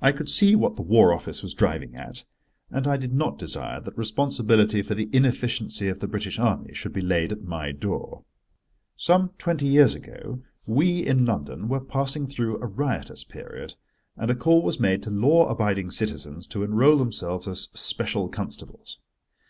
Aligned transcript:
I 0.00 0.12
could 0.12 0.30
see 0.30 0.56
what 0.56 0.76
the 0.76 0.82
War 0.82 1.12
Office 1.12 1.42
was 1.42 1.52
driving 1.52 1.94
at, 1.94 2.24
and 2.70 2.86
I 2.88 2.96
did 2.96 3.12
not 3.12 3.36
desire 3.38 3.82
that 3.82 3.98
responsibility 3.98 4.80
for 4.80 4.94
the 4.94 5.10
inefficiency 5.12 5.88
of 5.88 6.00
the 6.00 6.06
British 6.06 6.38
Army 6.38 6.72
should 6.72 6.94
be 6.94 7.02
laid 7.02 7.32
at 7.32 7.42
my 7.44 7.72
door. 7.72 8.24
Some 8.96 9.32
twenty 9.36 9.66
years 9.66 9.94
ago 9.94 10.40
we, 10.66 11.04
in 11.06 11.26
London, 11.26 11.68
were 11.68 11.80
passing 11.80 12.26
through 12.26 12.56
a 12.62 12.66
riotous 12.66 13.24
period, 13.24 13.74
and 14.16 14.30
a 14.30 14.34
call 14.34 14.62
was 14.62 14.80
made 14.80 15.02
to 15.02 15.10
law 15.10 15.50
abiding 15.50 15.90
citizens 15.90 16.46
to 16.46 16.62
enrol 16.64 16.96
themselves 16.96 17.46
as 17.46 17.68
special 17.74 18.30
constables. 18.30 18.96